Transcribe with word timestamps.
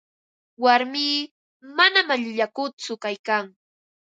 Warmii 0.63 1.17
manam 1.75 2.07
allillakutsu 2.15 2.93
kaykan. 3.03 3.45